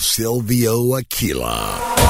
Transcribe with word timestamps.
Silvio 0.00 0.94
Aquila. 0.96 2.00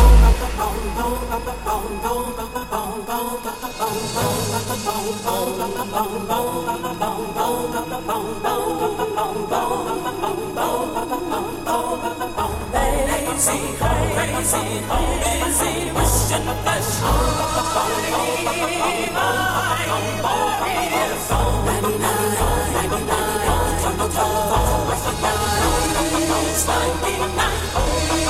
Most 26.50 28.29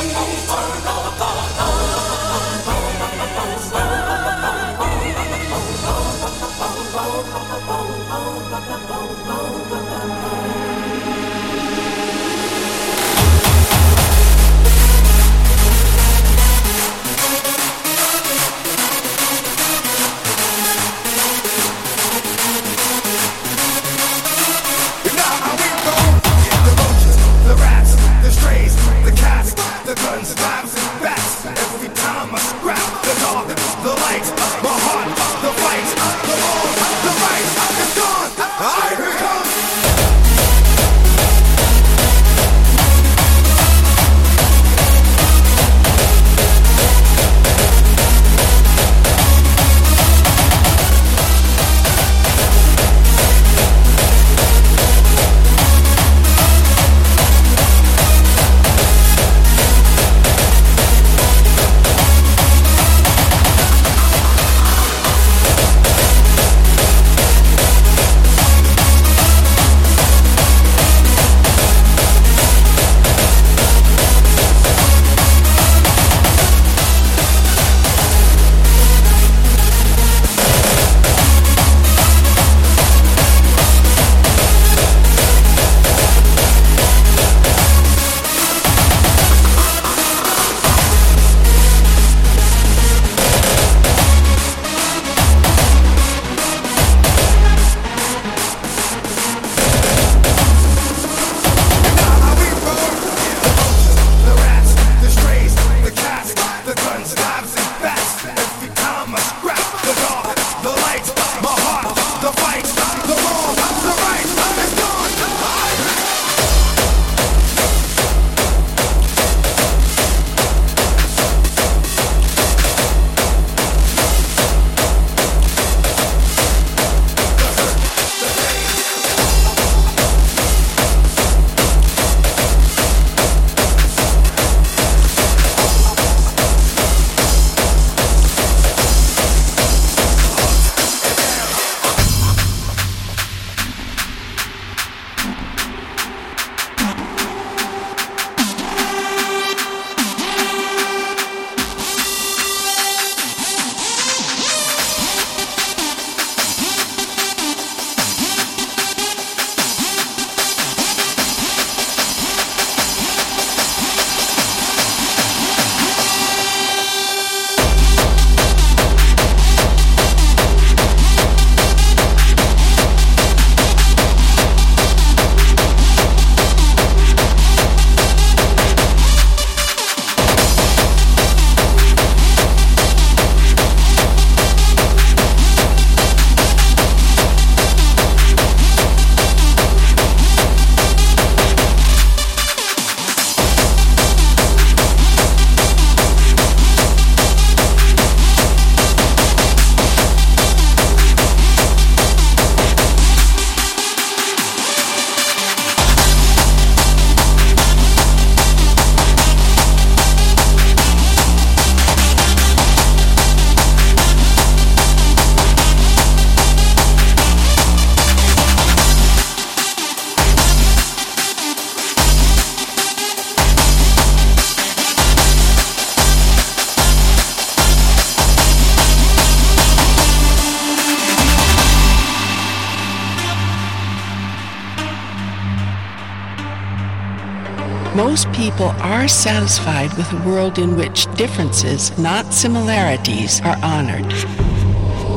are 239.00 239.08
satisfied 239.08 239.90
with 239.96 240.12
a 240.12 240.28
world 240.28 240.58
in 240.58 240.76
which 240.76 241.06
differences, 241.14 241.96
not 241.98 242.34
similarities, 242.34 243.40
are 243.40 243.56
honored. 243.62 244.04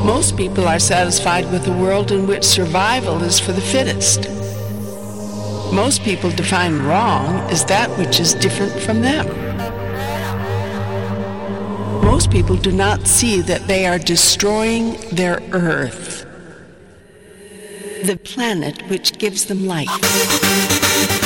Most 0.06 0.38
people 0.38 0.66
are 0.70 0.80
satisfied 0.80 1.52
with 1.52 1.68
a 1.68 1.78
world 1.78 2.10
in 2.14 2.26
which 2.26 2.46
survival 2.46 3.22
is 3.22 3.42
for 3.42 3.52
the 3.52 3.60
fittest. 3.60 4.30
Most 5.74 6.02
people 6.04 6.30
define 6.30 6.82
wrong 6.84 7.36
as 7.52 7.66
that 7.66 7.90
which 7.98 8.22
is 8.22 8.34
different 8.36 8.72
from 8.72 9.02
them. 9.02 9.28
Most 12.06 12.32
people 12.32 12.56
do 12.56 12.72
not 12.72 13.06
see 13.06 13.42
that 13.42 13.68
they 13.68 13.86
are 13.86 14.00
destroying 14.00 14.94
their 15.12 15.42
earth, 15.52 16.26
the 18.06 18.18
planet 18.24 18.82
which 18.90 19.18
gives 19.18 19.44
them 19.48 19.66
life. 19.68 21.23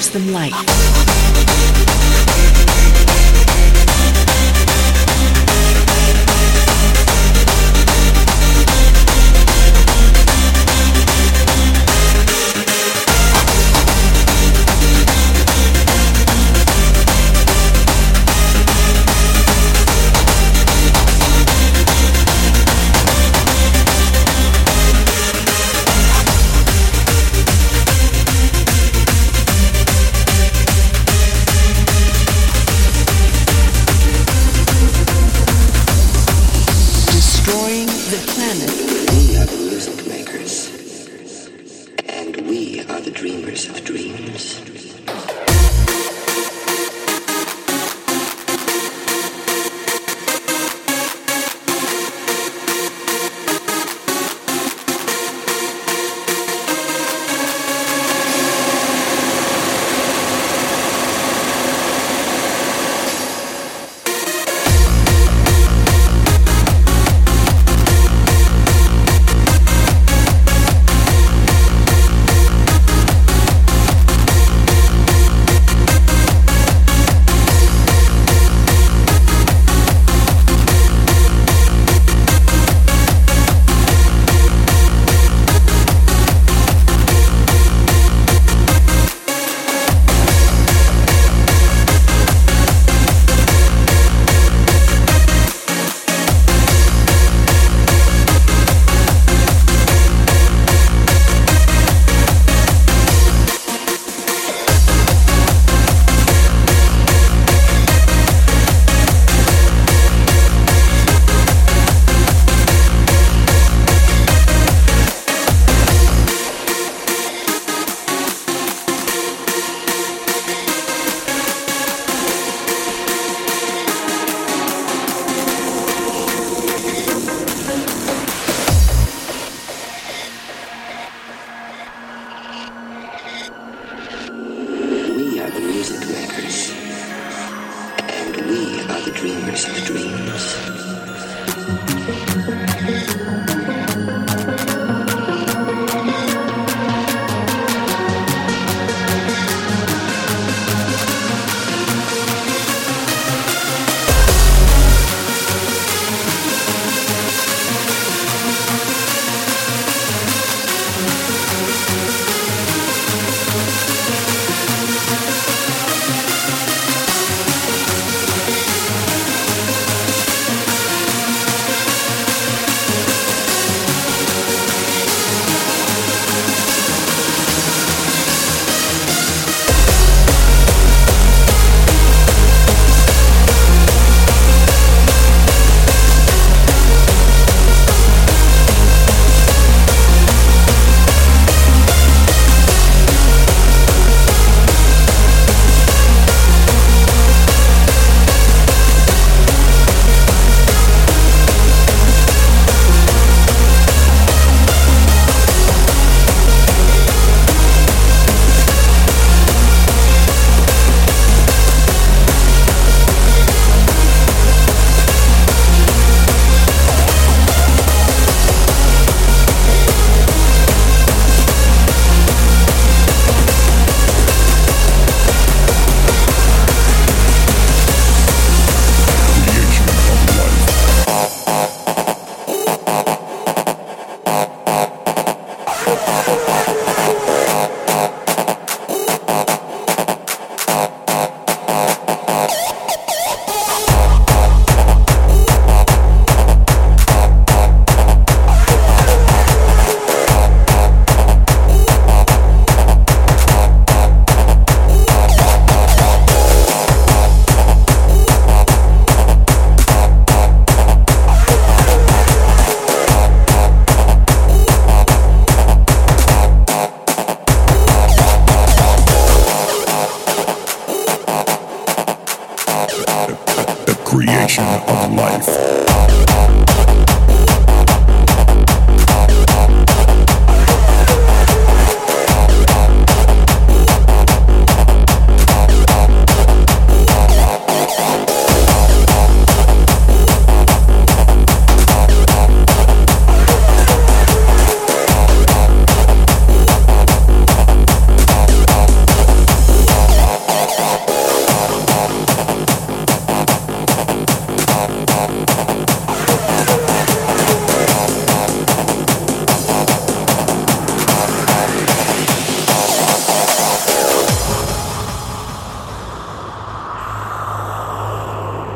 Gives 0.00 0.08
them 0.12 0.32
life. 0.32 0.79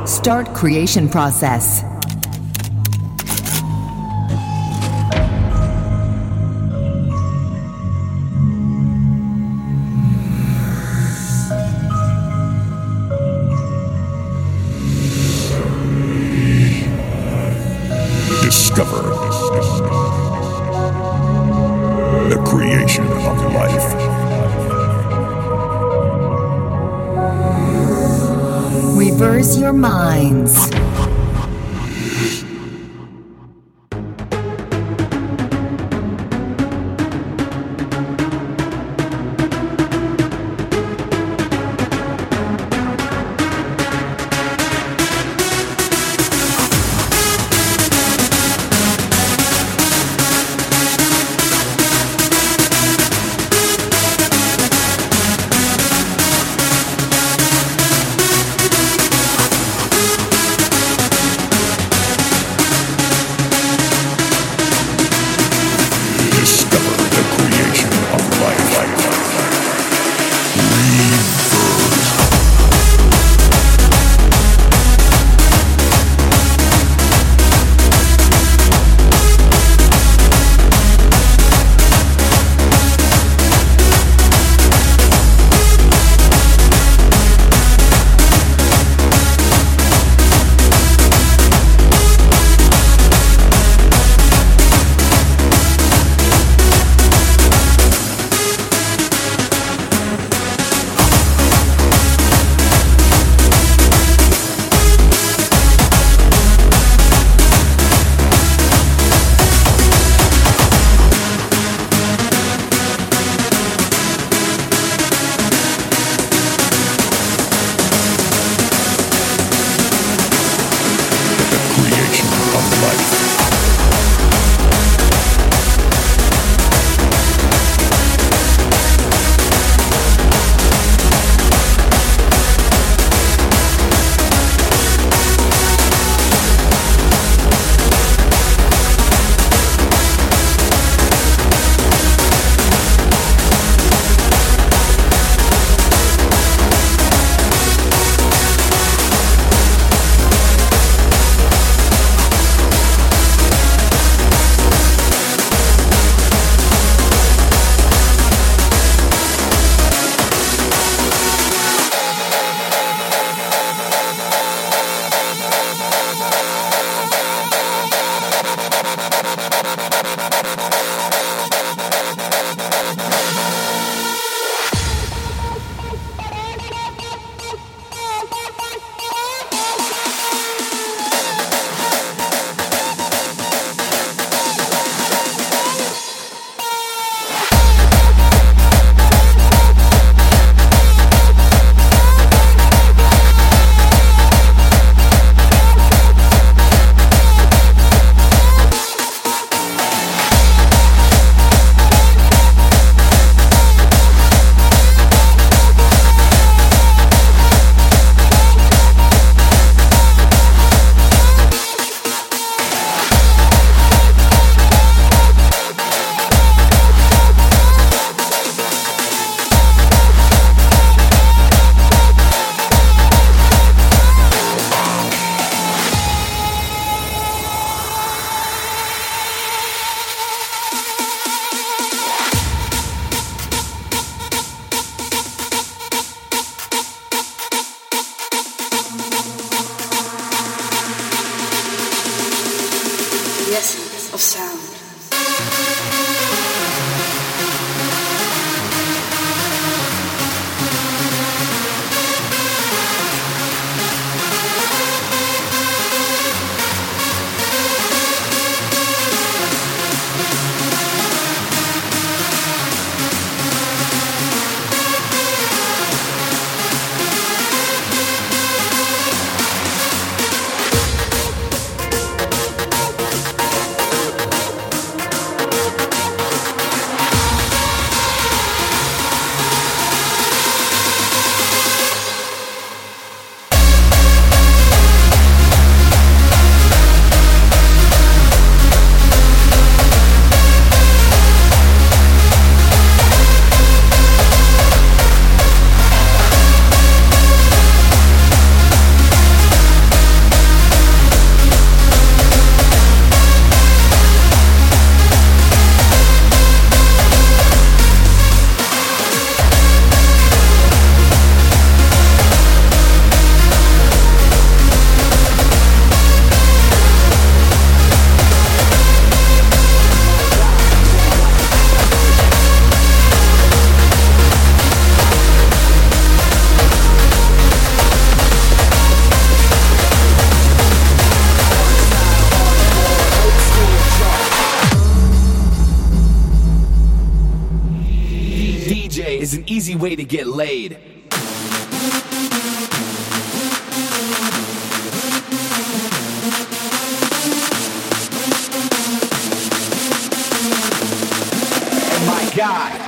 Start 0.06 0.54
creation 0.54 1.08
process. 1.08 1.93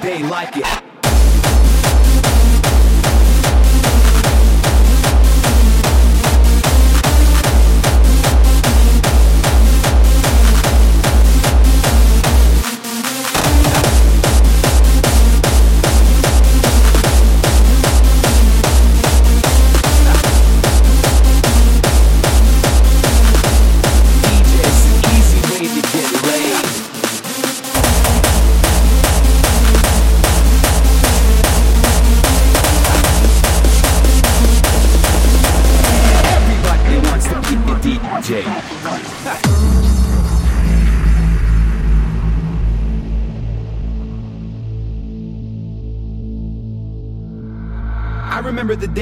They 0.07 0.23
like 0.23 0.57
it. 0.57 0.86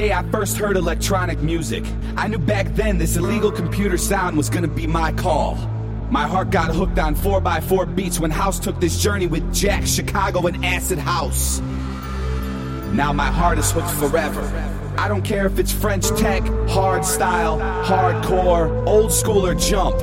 Day 0.05 0.13
I 0.13 0.23
first 0.29 0.57
heard 0.57 0.77
electronic 0.77 1.39
music. 1.39 1.83
I 2.15 2.27
knew 2.27 2.37
back 2.37 2.67
then 2.75 2.97
this 2.97 3.17
illegal 3.17 3.51
computer 3.51 3.97
sound 3.97 4.37
was 4.37 4.49
gonna 4.49 4.67
be 4.67 4.85
my 4.85 5.11
call. 5.13 5.55
My 6.11 6.27
heart 6.27 6.51
got 6.51 6.73
hooked 6.73 6.99
on 6.99 7.15
4x4 7.15 7.95
beats 7.95 8.19
when 8.19 8.29
House 8.29 8.59
took 8.59 8.79
this 8.79 9.01
journey 9.01 9.25
with 9.25 9.43
Jack, 9.53 9.85
Chicago, 9.87 10.45
and 10.47 10.63
Acid 10.63 10.99
House. 10.99 11.59
Now 12.93 13.11
my 13.13 13.31
heart 13.31 13.57
is 13.57 13.71
hooked 13.71 13.89
forever. 13.89 14.43
I 14.97 15.07
don't 15.07 15.23
care 15.23 15.45
if 15.45 15.57
it's 15.57 15.71
French 15.71 16.07
tech, 16.09 16.43
hard 16.69 17.03
style, 17.03 17.57
hardcore, 17.83 18.87
old 18.87 19.11
school, 19.11 19.45
or 19.45 19.55
jump. 19.55 19.95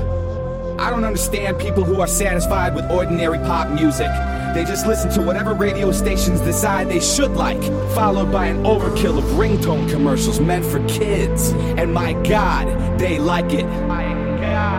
I 0.80 0.90
don't 0.90 1.04
understand 1.04 1.60
people 1.60 1.84
who 1.84 2.00
are 2.00 2.08
satisfied 2.08 2.74
with 2.74 2.90
ordinary 2.90 3.38
pop 3.38 3.68
music. 3.70 4.10
They 4.54 4.66
just 4.66 4.86
listen 4.86 5.10
to 5.12 5.22
whatever 5.22 5.54
radio 5.54 5.90
stations 5.92 6.40
decide 6.42 6.90
they 6.90 7.00
should 7.00 7.32
like, 7.32 7.62
followed 7.94 8.30
by 8.30 8.46
an 8.46 8.64
overkill 8.64 9.16
of 9.16 9.24
ringtone 9.24 9.90
commercials 9.90 10.40
meant 10.40 10.62
for 10.64 10.86
kids. 10.86 11.52
And 11.78 11.94
my 11.94 12.12
God, 12.24 12.98
they 12.98 13.18
like 13.18 13.54
it. 13.54 13.66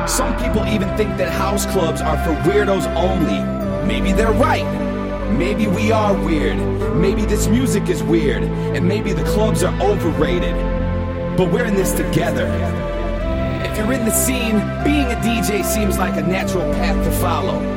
Some 0.07 0.37
people 0.37 0.63
even 0.67 0.95
think 0.95 1.17
that 1.17 1.31
house 1.31 1.65
clubs 1.65 2.01
are 2.01 2.17
for 2.23 2.33
weirdos 2.47 2.85
only. 2.95 3.87
Maybe 3.87 4.11
they're 4.11 4.31
right. 4.31 4.63
Maybe 5.31 5.65
we 5.65 5.91
are 5.91 6.13
weird. 6.23 6.57
Maybe 6.95 7.25
this 7.25 7.47
music 7.47 7.89
is 7.89 8.03
weird. 8.03 8.43
And 8.43 8.87
maybe 8.87 9.11
the 9.11 9.23
clubs 9.23 9.63
are 9.63 9.73
overrated. 9.81 10.55
But 11.35 11.51
we're 11.51 11.65
in 11.65 11.73
this 11.73 11.93
together. 11.93 12.45
If 13.65 13.75
you're 13.77 13.93
in 13.93 14.05
the 14.05 14.11
scene, 14.11 14.59
being 14.83 15.07
a 15.07 15.19
DJ 15.23 15.65
seems 15.65 15.97
like 15.97 16.15
a 16.15 16.21
natural 16.21 16.71
path 16.73 17.03
to 17.03 17.11
follow. 17.19 17.72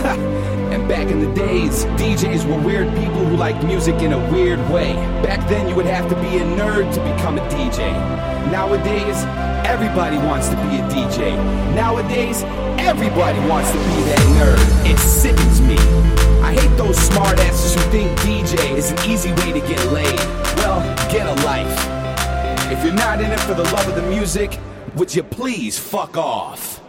And 0.70 0.86
back 0.86 1.08
in 1.10 1.18
the 1.18 1.34
days, 1.34 1.84
DJs 1.98 2.48
were 2.48 2.64
weird 2.64 2.86
people 2.90 3.24
who 3.24 3.36
liked 3.36 3.64
music 3.64 3.96
in 4.02 4.12
a 4.12 4.30
weird 4.30 4.60
way. 4.70 4.94
Back 5.20 5.48
then, 5.48 5.68
you 5.68 5.74
would 5.74 5.86
have 5.86 6.08
to 6.08 6.14
be 6.14 6.38
a 6.38 6.42
nerd 6.42 6.94
to 6.94 7.00
become 7.00 7.38
a 7.38 7.40
DJ. 7.48 7.90
Nowadays, 8.52 9.24
everybody 9.66 10.16
wants 10.18 10.48
to 10.48 10.54
be 10.54 10.76
a 10.76 10.82
DJ. 10.86 11.34
Nowadays, 11.74 12.44
everybody 12.78 13.40
wants 13.48 13.72
to 13.72 13.78
be 13.78 14.02
that 14.10 14.20
nerd. 14.38 14.88
It 14.88 14.96
sickens 15.00 15.60
me. 15.60 15.76
I 16.40 16.54
hate 16.54 16.76
those 16.76 16.96
smartasses 16.96 17.74
who 17.74 17.90
think 17.90 18.16
DJ 18.20 18.76
is 18.76 18.92
an 18.92 19.10
easy 19.10 19.32
way 19.32 19.52
to 19.52 19.60
get 19.66 19.84
laid. 19.90 20.20
Well, 20.56 20.80
get 21.10 21.26
a 21.26 21.34
life. 21.44 21.76
If 22.70 22.84
you're 22.84 22.94
not 22.94 23.20
in 23.20 23.32
it 23.32 23.40
for 23.40 23.54
the 23.54 23.64
love 23.64 23.88
of 23.88 23.96
the 23.96 24.08
music, 24.08 24.56
would 24.94 25.12
you 25.12 25.24
please 25.24 25.80
fuck 25.80 26.16
off? 26.16 26.80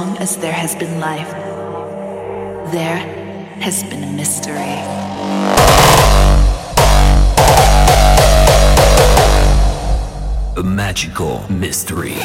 Long 0.00 0.16
as 0.16 0.38
there 0.38 0.52
has 0.52 0.74
been 0.76 0.98
life, 0.98 1.30
there 2.72 3.00
has 3.60 3.82
been 3.84 4.02
a 4.02 4.12
mystery. 4.12 4.76
A 10.56 10.62
magical 10.62 11.44
mystery. 11.52 12.16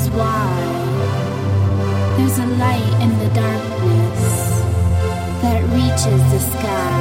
is 0.00 0.10
why 0.10 0.50
there's 2.16 2.38
a 2.38 2.46
light 2.62 2.92
in 3.04 3.10
the 3.22 3.30
darkness 3.34 4.22
that 5.42 5.60
reaches 5.78 6.22
the 6.32 6.40
sky. 6.52 7.00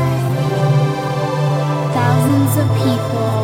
Thousands 1.98 2.54
of 2.64 2.68
people 2.86 3.36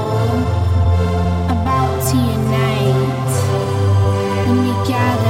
about 1.55 1.93
to 2.09 2.17
unite 2.37 3.33
and 4.47 4.57
we 4.63 4.71
gather. 4.87 5.22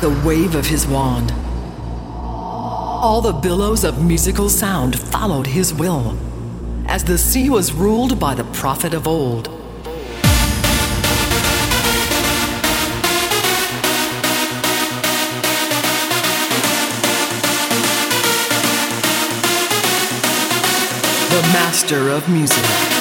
The 0.00 0.22
wave 0.24 0.54
of 0.54 0.66
his 0.66 0.86
wand, 0.86 1.30
all 3.02 3.20
the 3.20 3.32
billows 3.32 3.84
of 3.84 4.02
musical 4.02 4.48
sound 4.48 4.98
followed 4.98 5.46
his 5.46 5.74
will, 5.74 6.16
as 6.86 7.04
the 7.04 7.18
sea 7.18 7.50
was 7.50 7.74
ruled 7.74 8.18
by 8.18 8.34
the 8.34 8.44
prophet 8.44 8.94
of 8.94 9.06
old. 9.06 9.44
The 21.28 21.42
master 21.52 22.08
of 22.08 22.26
music. 22.30 22.99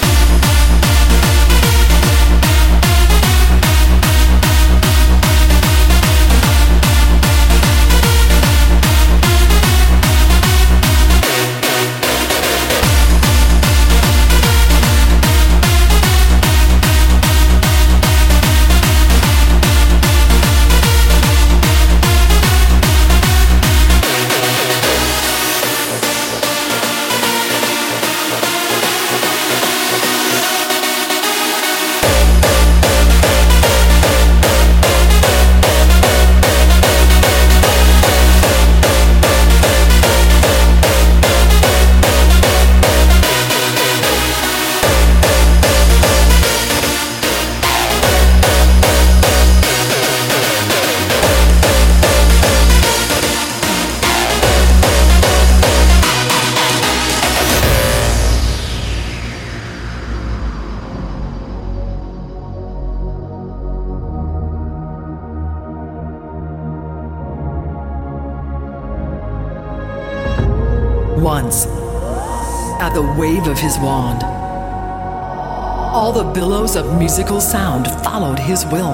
Billows 76.70 76.88
of 76.88 77.00
musical 77.00 77.42
sound 77.42 77.88
followed 78.04 78.38
his 78.38 78.66
will, 78.66 78.94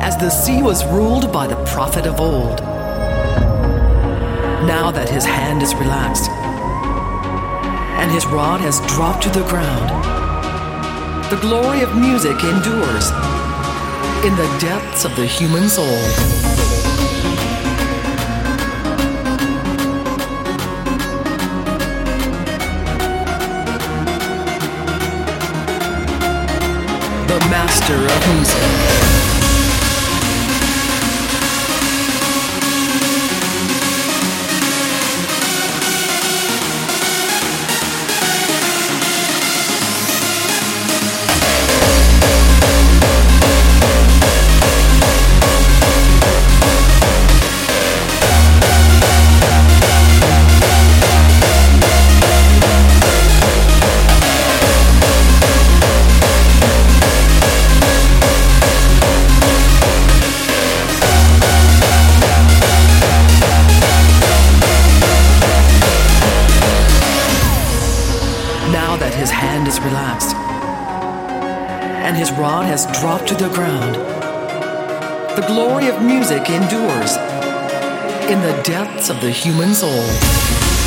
as 0.00 0.16
the 0.16 0.30
sea 0.30 0.62
was 0.62 0.86
ruled 0.86 1.30
by 1.32 1.46
the 1.46 1.62
prophet 1.64 2.06
of 2.06 2.20
old. 2.20 2.60
Now 4.66 4.90
that 4.90 5.08
his 5.08 5.24
hand 5.24 5.62
is 5.62 5.74
relaxed, 5.74 6.30
and 8.00 8.10
his 8.10 8.26
rod 8.26 8.60
has 8.60 8.80
dropped 8.86 9.22
to 9.24 9.30
the 9.30 9.46
ground, 9.48 9.88
the 11.30 11.40
glory 11.40 11.82
of 11.82 11.94
music 11.94 12.42
endures 12.44 13.10
in 14.24 14.34
the 14.36 14.58
depths 14.60 15.04
of 15.04 15.14
the 15.16 15.26
human 15.26 15.68
soul. 15.68 16.67
Master 27.88 28.04
of 28.04 28.34
music. 28.34 28.97
Of 79.10 79.20
the 79.20 79.30
human 79.30 79.74
soul. 79.74 80.77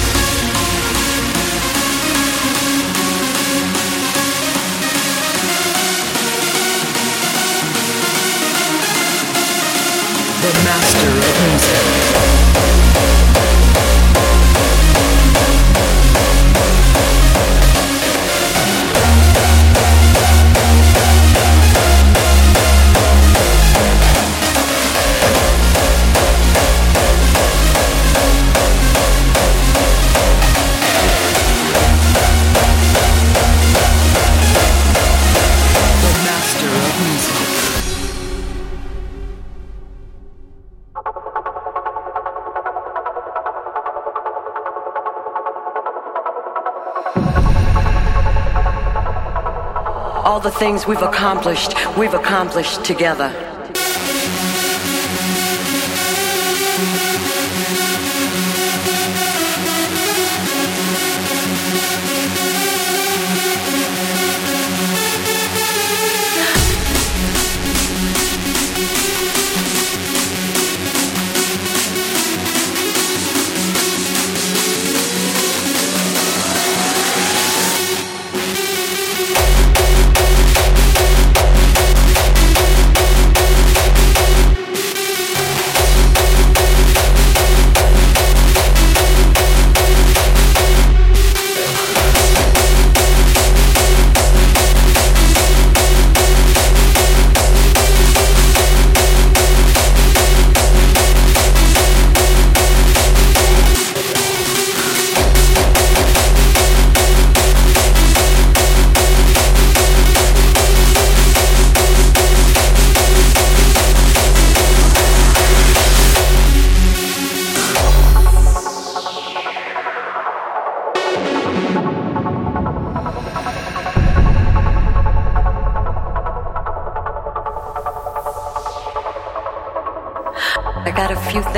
The 50.43 50.49
things 50.49 50.87
we've 50.87 51.03
accomplished, 51.03 51.75
we've 51.95 52.15
accomplished 52.15 52.83
together. 52.83 53.50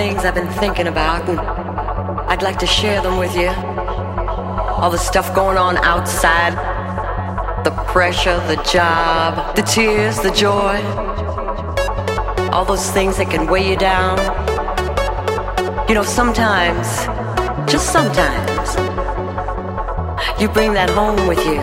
Things 0.03 0.25
I've 0.25 0.35
been 0.35 0.51
thinking 0.59 0.87
about, 0.87 1.29
and 1.29 1.39
I'd 1.39 2.41
like 2.41 2.59
to 2.59 2.67
share 2.67 3.01
them 3.01 3.17
with 3.17 3.33
you. 3.37 3.47
All 4.79 4.89
the 4.91 4.97
stuff 4.97 5.33
going 5.33 5.57
on 5.57 5.77
outside 5.77 6.53
the 7.63 7.71
pressure, 7.93 8.37
the 8.53 8.57
job, 8.69 9.55
the 9.55 9.61
tears, 9.61 10.19
the 10.19 10.31
joy. 10.31 10.75
All 12.51 12.65
those 12.65 12.91
things 12.91 13.15
that 13.15 13.29
can 13.31 13.47
weigh 13.47 13.69
you 13.69 13.77
down. 13.77 14.17
You 15.87 15.95
know, 15.95 16.03
sometimes, 16.03 16.87
just 17.71 17.93
sometimes, 17.93 18.67
you 20.37 20.49
bring 20.49 20.73
that 20.73 20.89
home 20.89 21.27
with 21.29 21.39
you. 21.45 21.61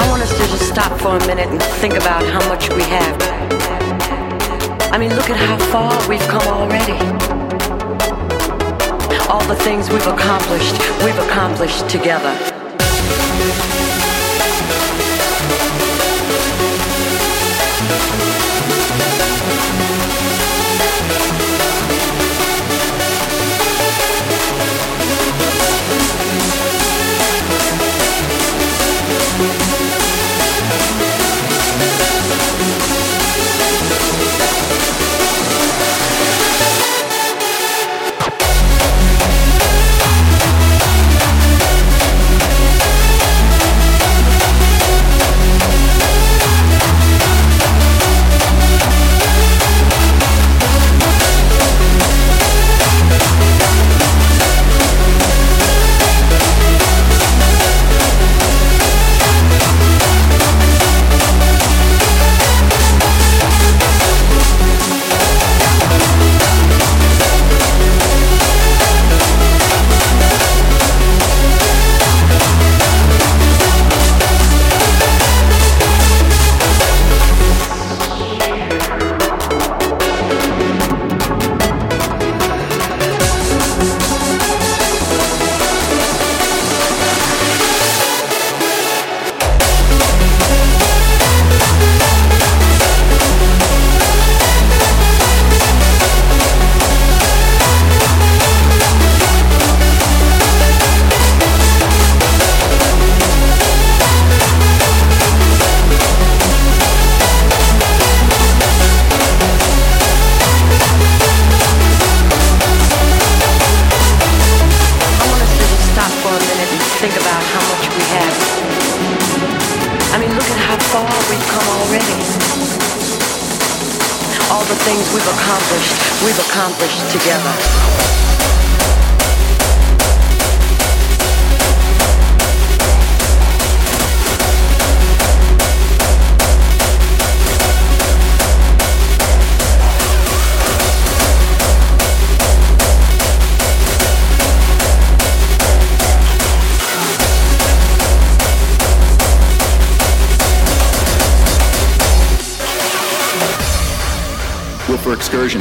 I 0.00 0.08
want 0.10 0.22
us 0.22 0.32
to 0.38 0.44
just 0.54 0.66
stop 0.74 0.92
for 1.00 1.14
a 1.16 1.26
minute 1.28 1.46
and 1.46 1.62
think 1.80 1.94
about 1.94 2.24
how 2.34 2.42
much 2.48 2.68
we 2.70 2.82
have. 2.82 3.35
I 4.92 4.98
mean, 4.98 5.14
look 5.14 5.28
at 5.30 5.36
how 5.36 5.58
far 5.70 6.08
we've 6.08 6.20
come 6.20 6.46
already. 6.46 6.98
All 9.28 9.44
the 9.46 9.56
things 9.56 9.90
we've 9.90 10.06
accomplished, 10.06 10.78
we've 11.04 11.18
accomplished 11.18 11.88
together. 11.88 12.34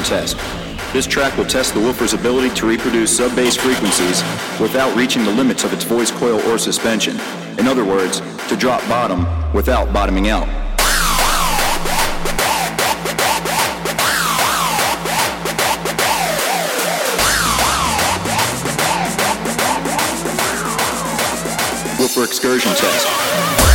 Test. 0.06 0.38
This 0.94 1.08
track 1.08 1.36
will 1.38 1.46
test 1.46 1.74
the 1.74 1.80
woofer's 1.80 2.14
ability 2.14 2.54
to 2.56 2.66
reproduce 2.66 3.18
sub-bass 3.18 3.58
frequencies 3.58 4.22
without 4.62 4.96
reaching 4.96 5.26
the 5.26 5.32
limits 5.32 5.64
of 5.64 5.74
its 5.74 5.84
voice 5.84 6.12
coil 6.12 6.40
or 6.50 6.58
suspension. 6.58 7.20
In 7.58 7.68
other 7.68 7.84
words, 7.84 8.22
to 8.48 8.56
drop 8.56 8.82
bottom 8.88 9.26
without 9.54 9.92
bottoming 9.92 10.30
out. 10.30 10.48
Woofer 22.00 22.24
excursion 22.24 22.72
test. 22.76 23.75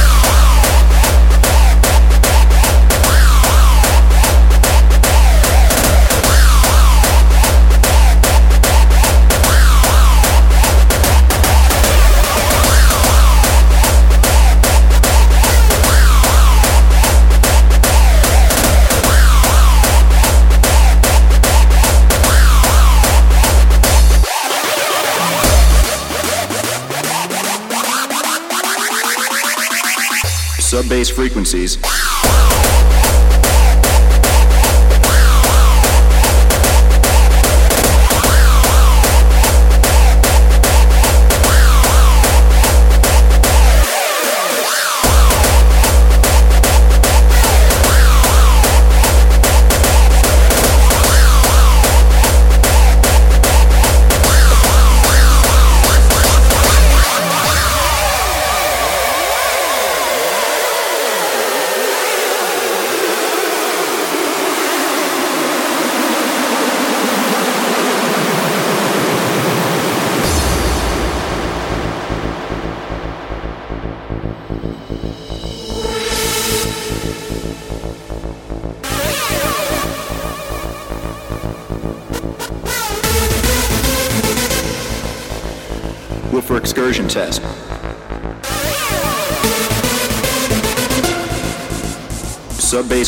Sub-bass 31.05 31.09
frequencies. 31.11 32.30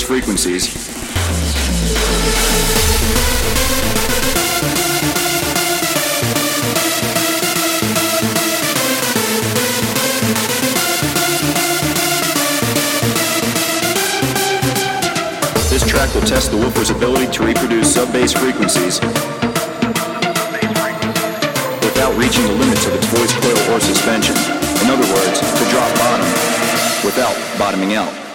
Frequencies. 0.02 0.66
This 15.70 15.86
track 15.86 16.14
will 16.14 16.20
test 16.22 16.50
the 16.50 16.58
woofer's 16.58 16.90
ability 16.90 17.32
to 17.32 17.44
reproduce 17.44 17.94
sub-bass 17.94 18.32
frequencies 18.32 19.00
without 21.80 22.14
reaching 22.18 22.44
the 22.44 22.52
limits 22.52 22.86
of 22.86 22.94
its 22.94 23.06
voice 23.06 23.32
coil 23.40 23.74
or 23.74 23.80
suspension. 23.80 24.36
In 24.82 24.90
other 24.90 25.10
words, 25.14 25.40
to 25.40 25.70
drop 25.70 25.94
bottom 25.96 26.26
without 27.02 27.36
bottoming 27.58 27.94
out. 27.94 28.31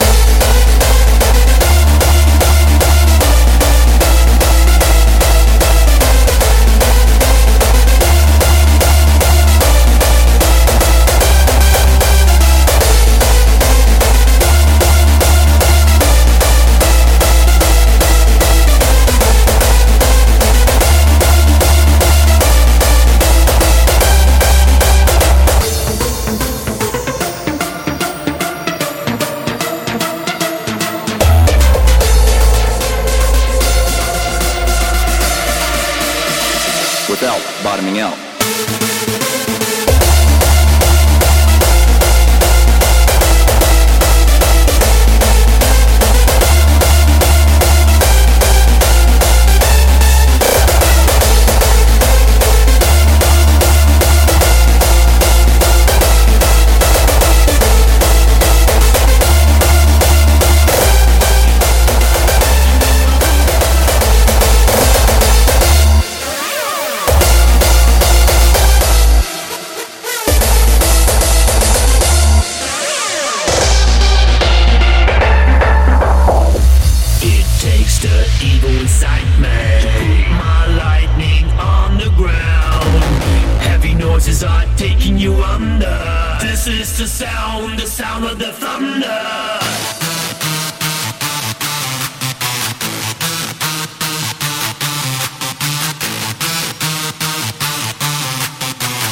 Taking 84.78 85.18
you 85.18 85.34
under. 85.44 86.38
This 86.40 86.68
is 86.68 86.98
the 87.00 87.08
sound, 87.08 87.80
the 87.80 87.88
sound 87.88 88.26
of 88.26 88.38
the 88.38 88.54
thunder. 88.54 89.24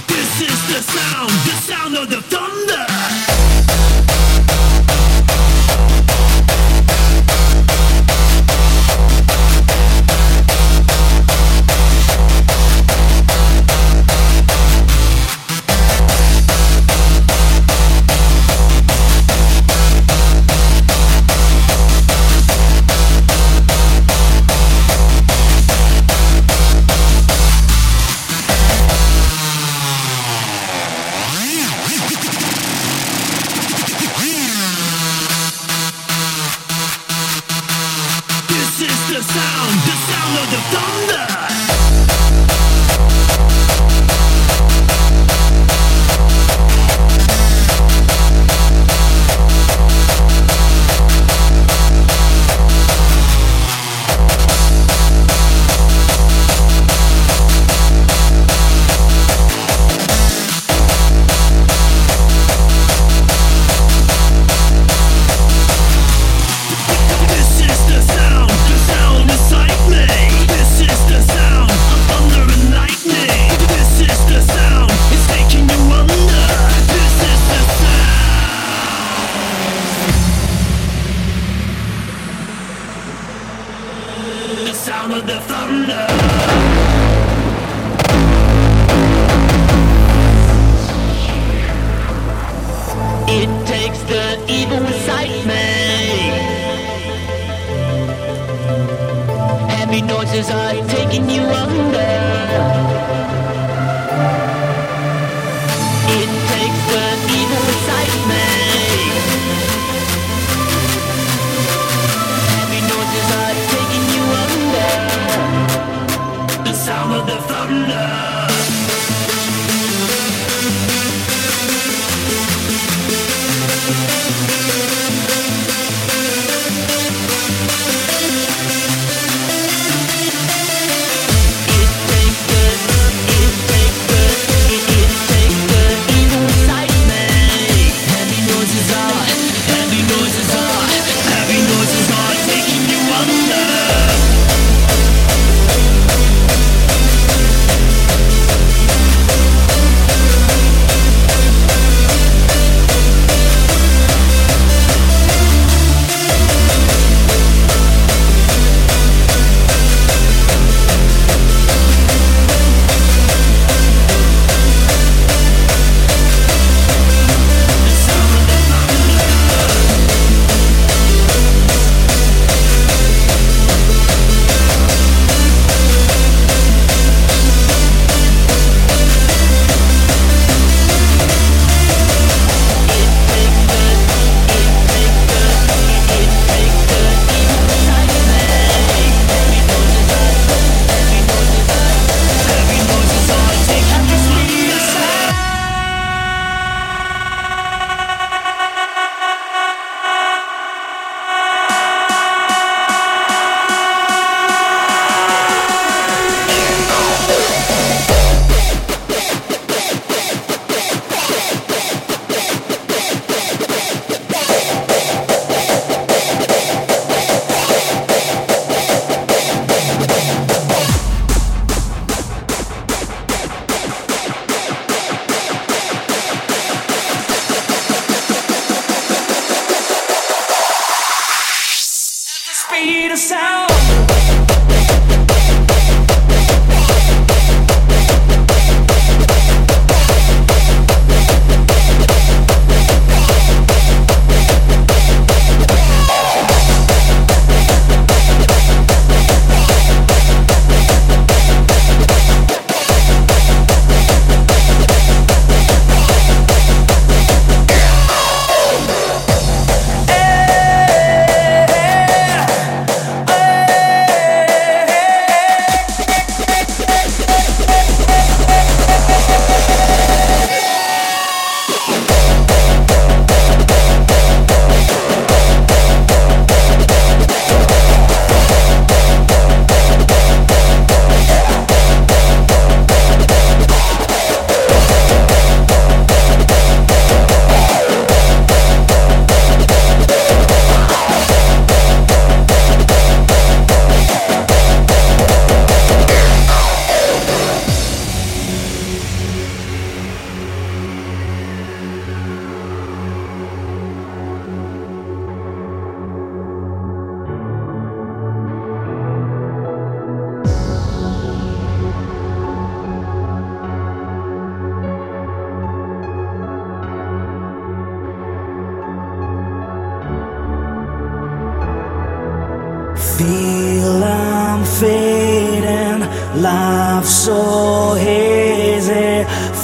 This 0.08 0.42
is 0.42 0.60
the 0.72 0.82
sound, 0.84 1.32
the 1.50 1.56
sound 1.70 1.98
of 1.98 2.10
the 2.12 2.22
thunder. 2.22 2.95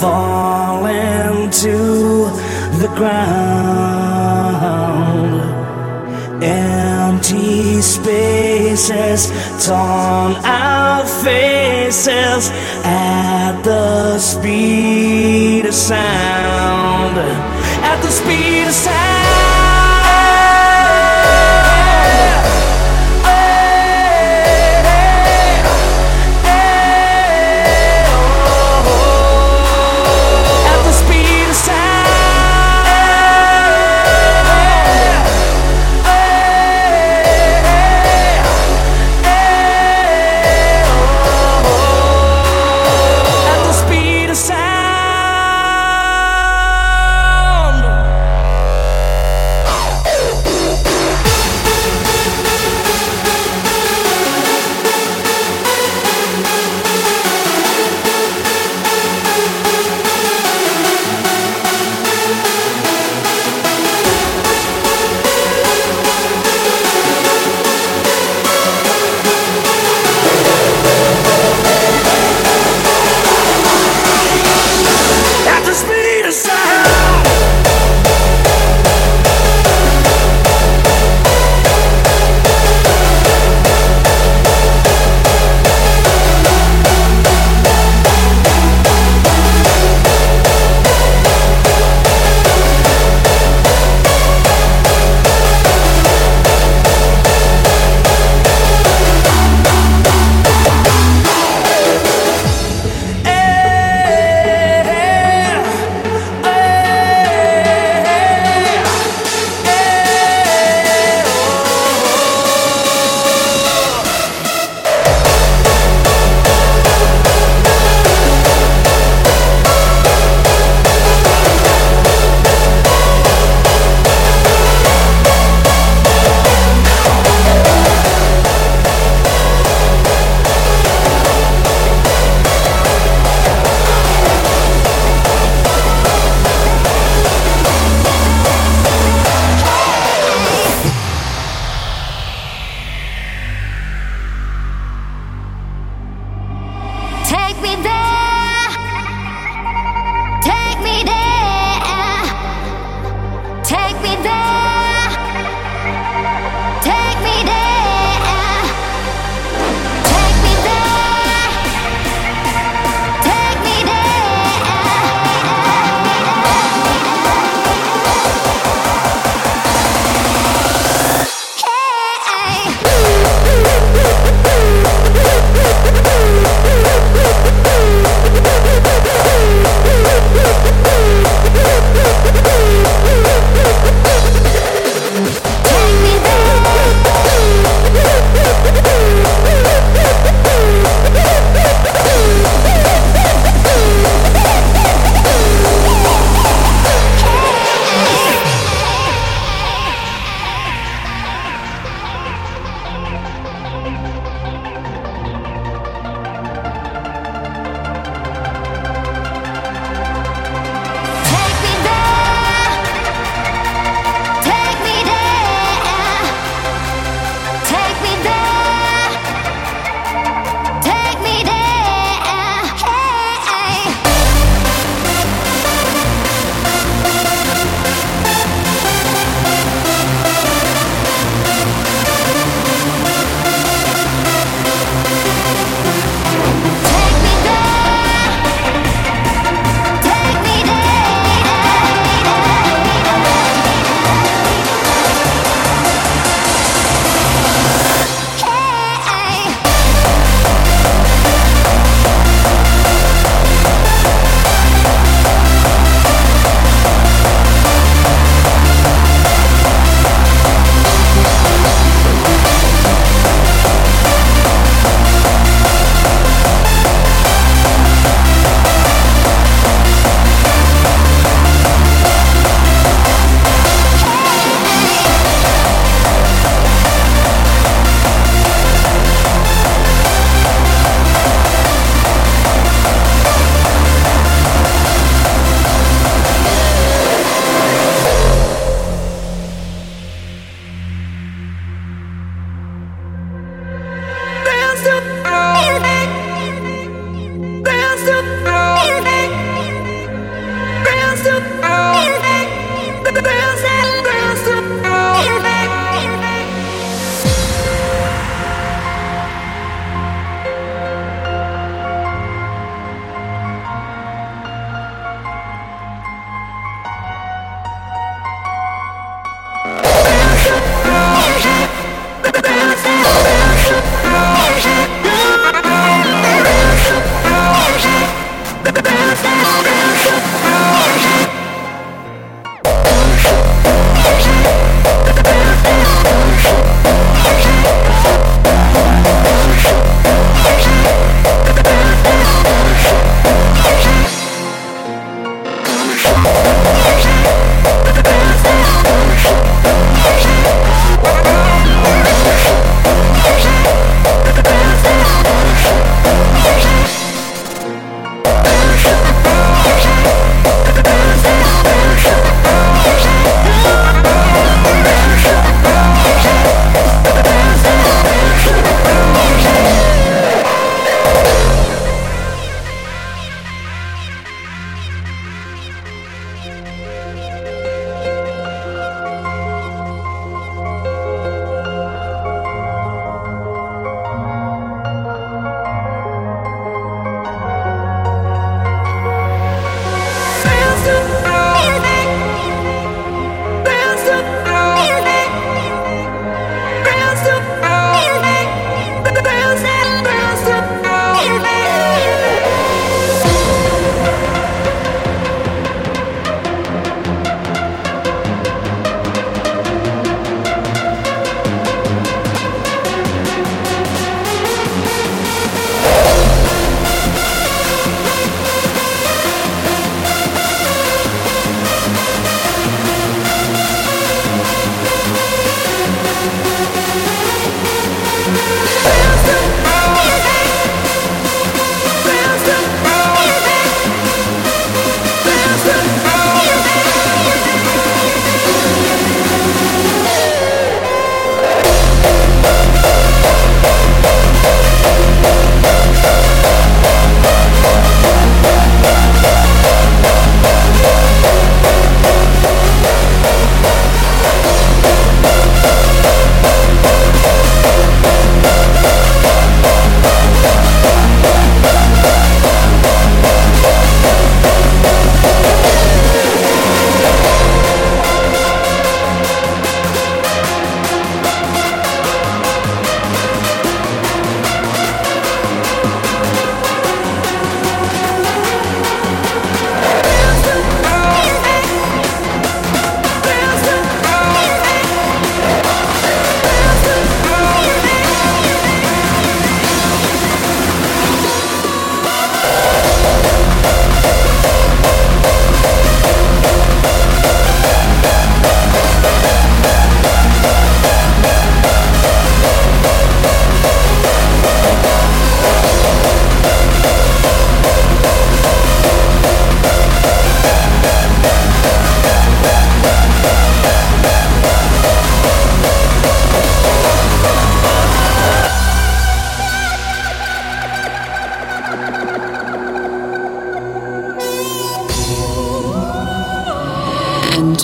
falling 0.01 1.49
to 1.49 1.77
the 2.81 2.87
ground. 2.95 4.21
Empty 6.43 7.81
spaces, 7.81 9.31
torn 9.65 10.35
out 10.43 11.07
faces 11.23 12.49
at 12.83 13.61
the 13.63 14.17
speed 14.19 15.65
of 15.65 15.73
sound. 15.73 17.17
At 17.17 18.01
the 18.01 18.09
speed 18.09 18.67
of 18.67 18.73
sound. 18.73 19.00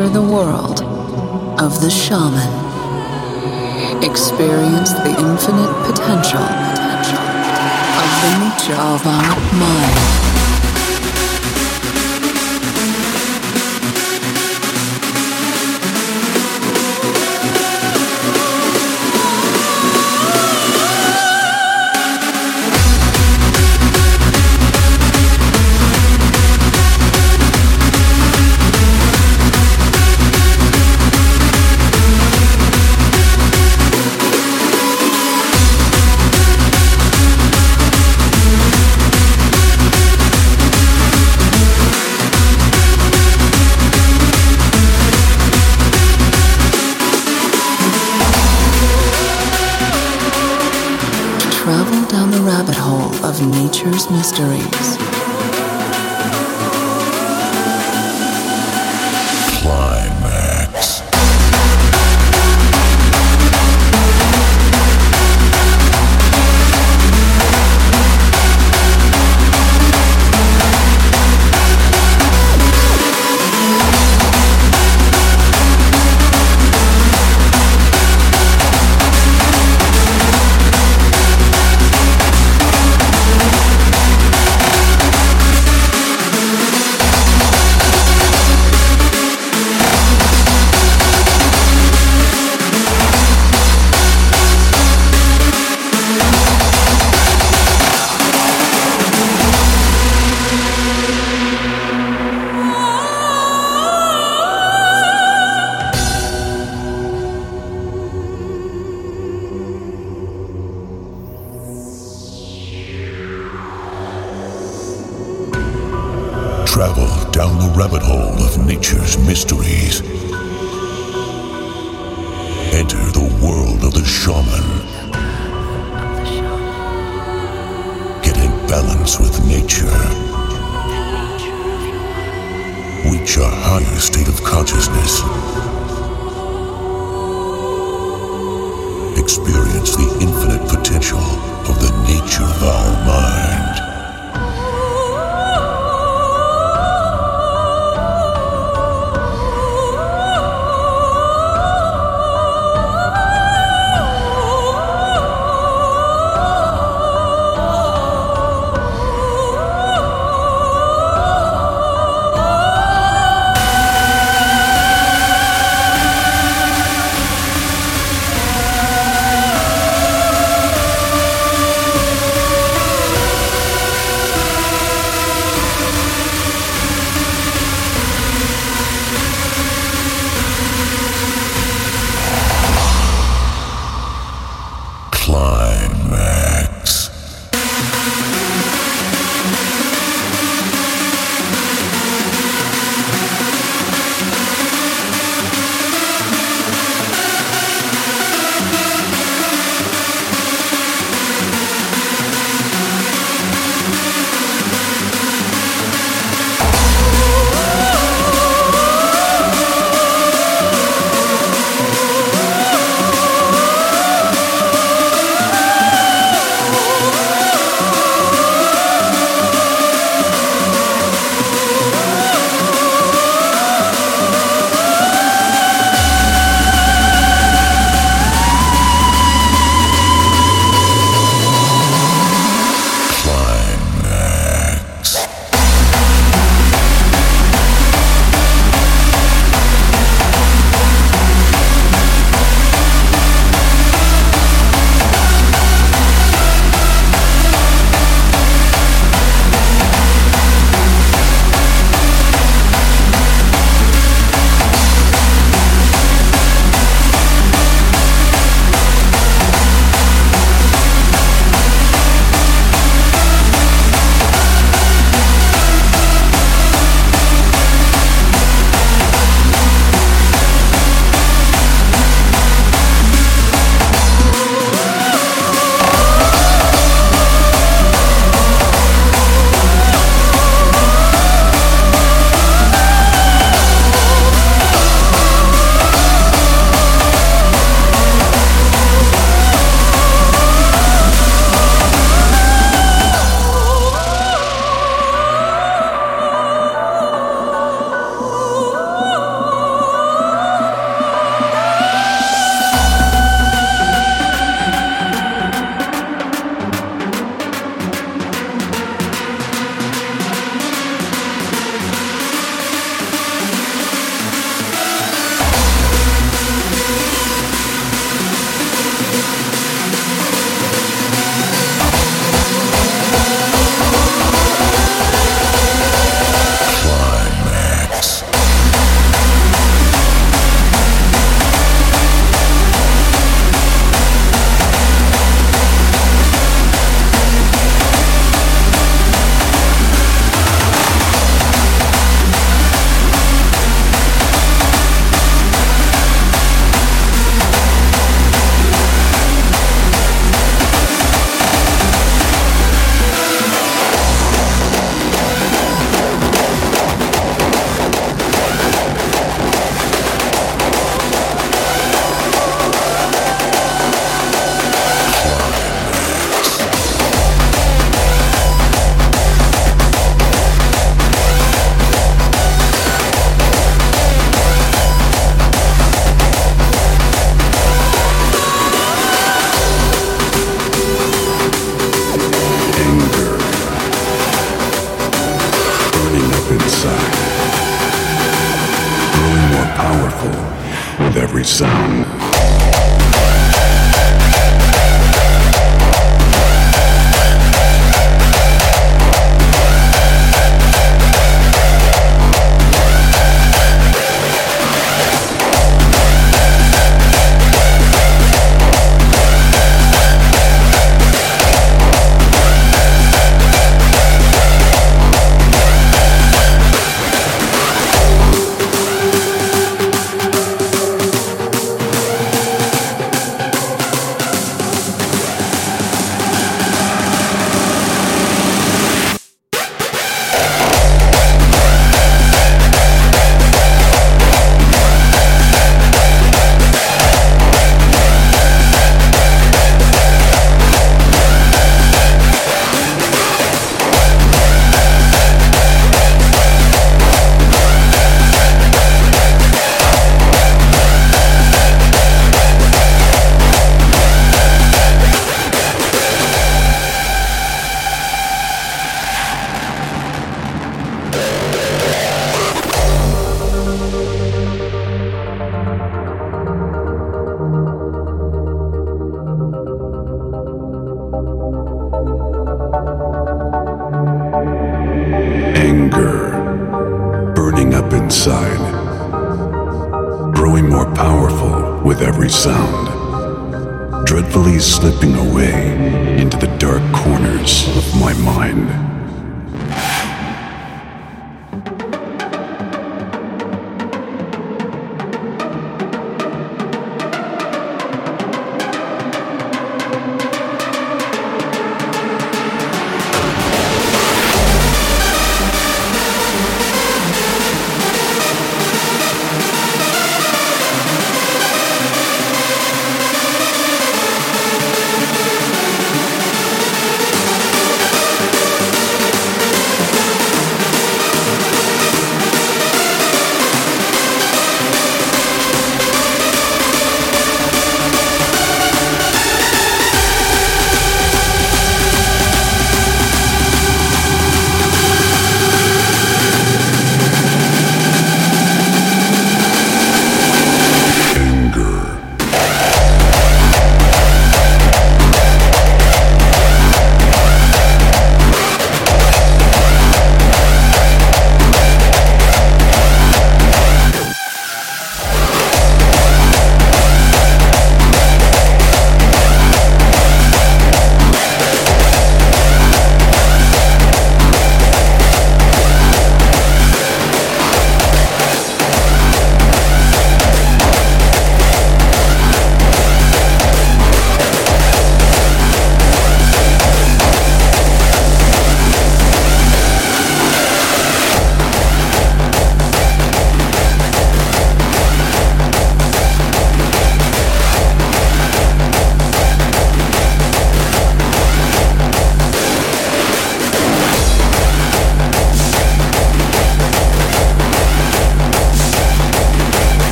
enter 0.00 0.12
the 0.12 0.22
world 0.22 0.80
of 1.60 1.80
the 1.80 1.90
shaman. 1.90 2.48
Experience 4.02 4.92
the 4.92 5.10
infinite 5.10 5.72
potential 5.84 6.40
of 6.40 8.10
the 8.22 8.30
nature 8.38 8.80
of 8.80 9.06
our 9.06 9.36
mind. 9.58 10.29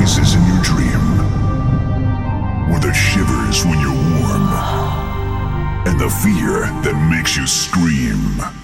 noises 0.00 0.34
in 0.34 0.46
your 0.46 0.62
dream, 0.62 1.20
or 2.72 2.80
the 2.80 2.92
shivers 2.92 3.66
when 3.66 3.78
you're 3.80 3.92
warm, 3.92 4.48
and 5.86 6.00
the 6.00 6.08
fear 6.08 6.60
that 6.82 7.08
makes 7.10 7.36
you 7.36 7.46
scream. 7.46 8.59